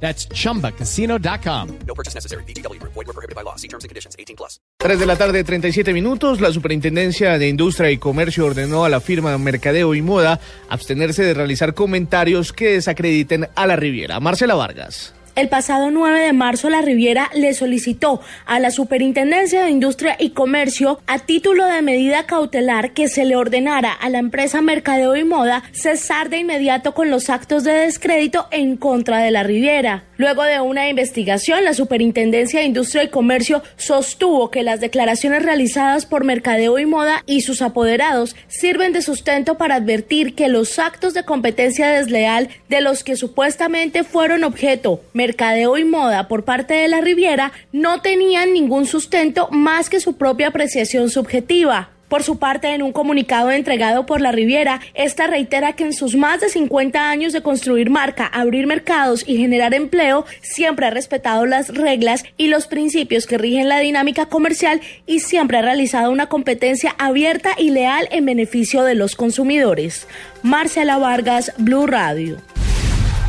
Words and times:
That's 0.00 0.28
chumbacasino.com. 0.28 1.68
No 1.86 1.94
purchase 1.94 2.14
necessary. 2.14 2.44
BGW. 2.44 2.80
Void 2.80 3.06
were 3.06 3.12
prohibited 3.12 3.34
by 3.34 3.42
law. 3.42 3.56
See 3.56 3.68
terms 3.68 3.84
and 3.84 3.88
conditions. 3.88 4.14
18 4.18 4.36
plus. 4.36 4.60
3 4.78 4.98
de 4.98 5.06
la 5.06 5.16
tarde, 5.16 5.42
37 5.42 5.92
minutos. 5.92 6.40
La 6.40 6.52
Superintendencia 6.52 7.38
de 7.38 7.48
Industria 7.48 7.90
y 7.90 7.98
Comercio 7.98 8.46
ordenó 8.46 8.84
a 8.84 8.88
la 8.88 9.00
firma 9.00 9.36
Mercadeo 9.38 9.94
y 9.94 10.02
Moda 10.02 10.38
abstenerse 10.68 11.24
de 11.24 11.34
realizar 11.34 11.74
comentarios 11.74 12.52
que 12.52 12.72
desacrediten 12.72 13.48
a 13.54 13.66
la 13.66 13.76
Riviera. 13.76 14.20
Marcela 14.20 14.54
Vargas. 14.54 15.14
El 15.36 15.50
pasado 15.50 15.90
9 15.90 16.20
de 16.20 16.32
marzo, 16.32 16.70
la 16.70 16.80
Riviera 16.80 17.30
le 17.34 17.52
solicitó 17.52 18.22
a 18.46 18.58
la 18.58 18.70
Superintendencia 18.70 19.62
de 19.62 19.70
Industria 19.70 20.16
y 20.18 20.30
Comercio, 20.30 20.98
a 21.06 21.18
título 21.18 21.66
de 21.66 21.82
medida 21.82 22.24
cautelar, 22.24 22.94
que 22.94 23.08
se 23.08 23.26
le 23.26 23.36
ordenara 23.36 23.92
a 23.92 24.08
la 24.08 24.18
empresa 24.18 24.62
Mercadeo 24.62 25.14
y 25.14 25.24
Moda 25.24 25.62
cesar 25.72 26.30
de 26.30 26.38
inmediato 26.38 26.94
con 26.94 27.10
los 27.10 27.28
actos 27.28 27.64
de 27.64 27.72
descrédito 27.72 28.46
en 28.50 28.78
contra 28.78 29.18
de 29.18 29.30
la 29.30 29.42
Riviera. 29.42 30.04
Luego 30.16 30.42
de 30.44 30.58
una 30.62 30.88
investigación, 30.88 31.66
la 31.66 31.74
Superintendencia 31.74 32.60
de 32.60 32.66
Industria 32.66 33.02
y 33.02 33.10
Comercio 33.10 33.62
sostuvo 33.76 34.50
que 34.50 34.62
las 34.62 34.80
declaraciones 34.80 35.42
realizadas 35.42 36.06
por 36.06 36.24
Mercadeo 36.24 36.78
y 36.78 36.86
Moda 36.86 37.22
y 37.26 37.42
sus 37.42 37.60
apoderados 37.60 38.34
sirven 38.48 38.94
de 38.94 39.02
sustento 39.02 39.58
para 39.58 39.74
advertir 39.74 40.34
que 40.34 40.48
los 40.48 40.78
actos 40.78 41.12
de 41.12 41.24
competencia 41.24 41.90
desleal 41.90 42.48
de 42.70 42.80
los 42.80 43.04
que 43.04 43.16
supuestamente 43.16 44.02
fueron 44.02 44.42
objeto 44.42 45.02
Mercadeo 45.26 45.76
y 45.76 45.84
Moda 45.84 46.28
por 46.28 46.44
parte 46.44 46.74
de 46.74 46.86
la 46.86 47.00
Riviera 47.00 47.50
no 47.72 48.00
tenían 48.00 48.52
ningún 48.52 48.86
sustento 48.86 49.48
más 49.50 49.90
que 49.90 49.98
su 49.98 50.16
propia 50.16 50.46
apreciación 50.46 51.10
subjetiva. 51.10 51.90
Por 52.06 52.22
su 52.22 52.38
parte, 52.38 52.72
en 52.72 52.82
un 52.82 52.92
comunicado 52.92 53.50
entregado 53.50 54.06
por 54.06 54.20
la 54.20 54.30
Riviera, 54.30 54.80
esta 54.94 55.26
reitera 55.26 55.72
que 55.72 55.82
en 55.82 55.92
sus 55.92 56.14
más 56.14 56.40
de 56.40 56.48
50 56.48 57.10
años 57.10 57.32
de 57.32 57.42
construir 57.42 57.90
marca, 57.90 58.24
abrir 58.24 58.68
mercados 58.68 59.24
y 59.26 59.36
generar 59.36 59.74
empleo, 59.74 60.24
siempre 60.42 60.86
ha 60.86 60.90
respetado 60.90 61.44
las 61.44 61.74
reglas 61.74 62.22
y 62.36 62.46
los 62.46 62.68
principios 62.68 63.26
que 63.26 63.36
rigen 63.36 63.68
la 63.68 63.80
dinámica 63.80 64.26
comercial 64.26 64.80
y 65.06 65.18
siempre 65.18 65.58
ha 65.58 65.62
realizado 65.62 66.12
una 66.12 66.28
competencia 66.28 66.94
abierta 66.98 67.50
y 67.58 67.70
leal 67.70 68.06
en 68.12 68.26
beneficio 68.26 68.84
de 68.84 68.94
los 68.94 69.16
consumidores. 69.16 70.06
Marcela 70.44 70.98
Vargas, 70.98 71.52
Blue 71.58 71.88
Radio. 71.88 72.36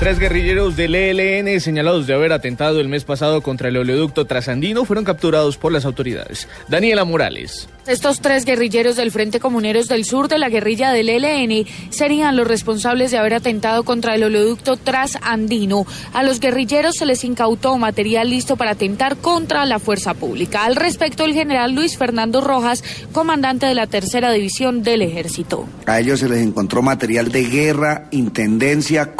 Tres 0.00 0.18
guerrilleros 0.18 0.76
del 0.76 0.94
ELN 0.94 1.60
señalados 1.60 2.06
de 2.06 2.14
haber 2.14 2.32
atentado 2.32 2.80
el 2.80 2.88
mes 2.88 3.04
pasado 3.04 3.42
contra 3.42 3.68
el 3.68 3.76
oleoducto 3.76 4.24
trasandino 4.24 4.86
fueron 4.86 5.04
capturados 5.04 5.58
por 5.58 5.72
las 5.72 5.84
autoridades. 5.84 6.48
Daniela 6.68 7.04
Morales. 7.04 7.68
Estos 7.86 8.20
tres 8.20 8.44
guerrilleros 8.44 8.96
del 8.96 9.10
Frente 9.10 9.40
Comuneros 9.40 9.88
del 9.88 10.04
Sur 10.04 10.28
de 10.28 10.38
la 10.38 10.48
guerrilla 10.48 10.92
del 10.92 11.08
ELN 11.08 11.66
serían 11.90 12.36
los 12.36 12.46
responsables 12.46 13.10
de 13.10 13.18
haber 13.18 13.34
atentado 13.34 13.82
contra 13.82 14.14
el 14.14 14.22
oleoducto 14.22 14.76
trasandino. 14.76 15.86
A 16.12 16.22
los 16.22 16.40
guerrilleros 16.40 16.96
se 16.96 17.04
les 17.04 17.24
incautó 17.24 17.76
material 17.76 18.30
listo 18.30 18.56
para 18.56 18.72
atentar 18.72 19.16
contra 19.16 19.66
la 19.66 19.78
fuerza 19.78 20.14
pública. 20.14 20.64
Al 20.64 20.76
respecto, 20.76 21.24
el 21.24 21.34
general 21.34 21.72
Luis 21.72 21.98
Fernando 21.98 22.40
Rojas, 22.40 22.84
comandante 23.12 23.66
de 23.66 23.74
la 23.74 23.86
tercera 23.86 24.30
división 24.30 24.82
del 24.82 25.02
ejército. 25.02 25.66
A 25.86 26.00
ellos 26.00 26.20
se 26.20 26.28
les 26.28 26.38
encontró 26.38 26.82
material 26.82 27.32
de 27.32 27.44
guerra, 27.44 28.06
intendencia, 28.12 29.14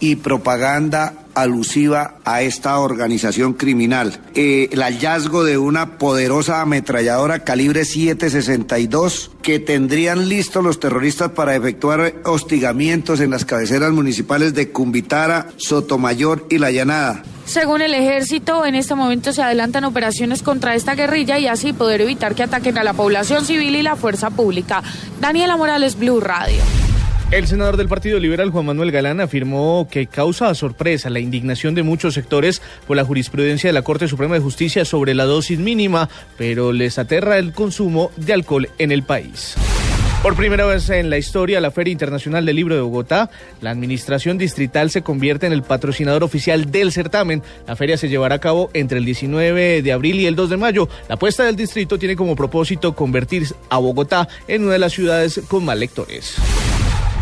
y 0.00 0.16
propaganda 0.16 1.14
alusiva 1.34 2.14
a 2.24 2.42
esta 2.42 2.78
organización 2.78 3.52
criminal. 3.52 4.18
Eh, 4.34 4.70
el 4.72 4.82
hallazgo 4.82 5.44
de 5.44 5.58
una 5.58 5.98
poderosa 5.98 6.62
ametralladora 6.62 7.44
calibre 7.44 7.84
762 7.84 9.30
que 9.42 9.58
tendrían 9.60 10.28
listos 10.28 10.64
los 10.64 10.80
terroristas 10.80 11.32
para 11.32 11.54
efectuar 11.54 12.14
hostigamientos 12.24 13.20
en 13.20 13.30
las 13.30 13.44
cabeceras 13.44 13.92
municipales 13.92 14.54
de 14.54 14.72
Cumbitara, 14.72 15.48
Sotomayor 15.58 16.46
y 16.50 16.58
La 16.58 16.70
Llanada. 16.70 17.22
Según 17.44 17.82
el 17.82 17.94
ejército, 17.94 18.66
en 18.66 18.74
este 18.74 18.96
momento 18.96 19.32
se 19.32 19.42
adelantan 19.42 19.84
operaciones 19.84 20.42
contra 20.42 20.74
esta 20.74 20.94
guerrilla 20.94 21.38
y 21.38 21.46
así 21.46 21.72
poder 21.72 22.00
evitar 22.00 22.34
que 22.34 22.42
ataquen 22.42 22.78
a 22.78 22.82
la 22.82 22.94
población 22.94 23.44
civil 23.44 23.76
y 23.76 23.82
la 23.82 23.94
fuerza 23.94 24.30
pública. 24.30 24.82
Daniela 25.20 25.56
Morales, 25.56 25.96
Blue 25.96 26.18
Radio. 26.18 26.85
El 27.32 27.48
senador 27.48 27.76
del 27.76 27.88
Partido 27.88 28.20
Liberal, 28.20 28.50
Juan 28.50 28.66
Manuel 28.66 28.92
Galán, 28.92 29.20
afirmó 29.20 29.88
que 29.90 30.06
causa 30.06 30.54
sorpresa 30.54 31.10
la 31.10 31.18
indignación 31.18 31.74
de 31.74 31.82
muchos 31.82 32.14
sectores 32.14 32.62
por 32.86 32.96
la 32.96 33.04
jurisprudencia 33.04 33.68
de 33.68 33.74
la 33.74 33.82
Corte 33.82 34.06
Suprema 34.06 34.34
de 34.34 34.40
Justicia 34.40 34.84
sobre 34.84 35.12
la 35.12 35.24
dosis 35.24 35.58
mínima, 35.58 36.08
pero 36.38 36.72
les 36.72 37.00
aterra 37.00 37.38
el 37.38 37.52
consumo 37.52 38.12
de 38.16 38.32
alcohol 38.32 38.68
en 38.78 38.92
el 38.92 39.02
país. 39.02 39.56
Por 40.22 40.36
primera 40.36 40.66
vez 40.66 40.88
en 40.88 41.10
la 41.10 41.18
historia, 41.18 41.60
la 41.60 41.72
Feria 41.72 41.90
Internacional 41.90 42.46
del 42.46 42.56
Libro 42.56 42.76
de 42.76 42.80
Bogotá, 42.80 43.28
la 43.60 43.70
Administración 43.70 44.38
Distrital 44.38 44.90
se 44.90 45.02
convierte 45.02 45.46
en 45.46 45.52
el 45.52 45.62
patrocinador 45.62 46.22
oficial 46.22 46.70
del 46.70 46.92
certamen. 46.92 47.42
La 47.66 47.76
feria 47.76 47.96
se 47.96 48.08
llevará 48.08 48.36
a 48.36 48.40
cabo 48.40 48.70
entre 48.72 48.98
el 48.98 49.04
19 49.04 49.82
de 49.82 49.92
abril 49.92 50.20
y 50.20 50.26
el 50.26 50.36
2 50.36 50.50
de 50.50 50.56
mayo. 50.56 50.88
La 51.08 51.16
apuesta 51.16 51.44
del 51.44 51.56
distrito 51.56 51.98
tiene 51.98 52.16
como 52.16 52.36
propósito 52.36 52.94
convertir 52.94 53.46
a 53.68 53.78
Bogotá 53.78 54.28
en 54.46 54.62
una 54.62 54.72
de 54.72 54.78
las 54.78 54.92
ciudades 54.92 55.40
con 55.48 55.64
más 55.64 55.76
lectores. 55.76 56.36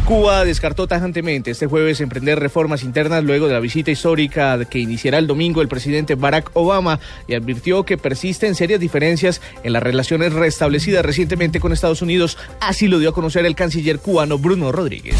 Cuba 0.05 0.45
descartó 0.45 0.87
tajantemente 0.87 1.51
este 1.51 1.67
jueves 1.67 1.99
emprender 2.03 2.39
reformas 2.39 2.83
internas 2.83 3.25
luego 3.25 3.47
de 3.47 3.55
la 3.55 3.61
visita 3.61 3.91
histórica 3.91 4.63
que 4.67 4.79
iniciará 4.79 5.17
el 5.17 5.27
domingo 5.27 5.63
el 5.63 5.69
presidente 5.69 6.15
Barack 6.15 6.51
Obama 6.53 7.01
y 7.27 7.35
advirtió 7.35 7.85
que 7.85 7.97
persisten 7.97 8.55
serias 8.55 8.81
diferencias 8.81 9.41
en 9.63 9.73
las 9.73 9.83
relaciones 9.83 10.35
restablecidas 10.35 11.07
recientemente 11.07 11.59
con 11.59 11.73
Estados 11.73 12.03
Unidos. 12.03 12.37
Así 12.61 12.87
lo 12.87 12.99
dio 12.99 13.09
a 13.09 13.15
conocer 13.15 13.47
el 13.47 13.55
canciller 13.55 13.99
cubano 13.99 14.37
Bruno 14.37 14.73
Rodríguez. 14.73 15.17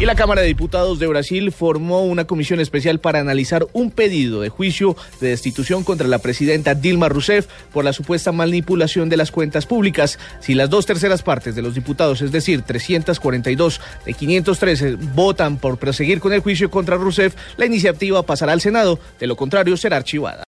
Y 0.00 0.06
la 0.06 0.14
Cámara 0.14 0.40
de 0.40 0.46
Diputados 0.46 0.98
de 0.98 1.06
Brasil 1.06 1.52
formó 1.52 2.06
una 2.06 2.24
comisión 2.24 2.58
especial 2.58 3.00
para 3.00 3.20
analizar 3.20 3.66
un 3.74 3.90
pedido 3.90 4.40
de 4.40 4.48
juicio 4.48 4.96
de 5.20 5.28
destitución 5.28 5.84
contra 5.84 6.08
la 6.08 6.20
presidenta 6.20 6.74
Dilma 6.74 7.10
Rousseff 7.10 7.48
por 7.70 7.84
la 7.84 7.92
supuesta 7.92 8.32
manipulación 8.32 9.10
de 9.10 9.18
las 9.18 9.30
cuentas 9.30 9.66
públicas. 9.66 10.18
Si 10.40 10.54
las 10.54 10.70
dos 10.70 10.86
terceras 10.86 11.22
partes 11.22 11.54
de 11.54 11.60
los 11.60 11.74
diputados, 11.74 12.22
es 12.22 12.32
decir, 12.32 12.62
342 12.62 13.78
de 14.06 14.14
513, 14.14 14.96
votan 15.14 15.58
por 15.58 15.76
proseguir 15.76 16.20
con 16.20 16.32
el 16.32 16.40
juicio 16.40 16.70
contra 16.70 16.96
Rousseff, 16.96 17.34
la 17.58 17.66
iniciativa 17.66 18.22
pasará 18.22 18.52
al 18.52 18.62
Senado. 18.62 18.98
De 19.18 19.26
lo 19.26 19.36
contrario, 19.36 19.76
será 19.76 19.98
archivada. 19.98 20.38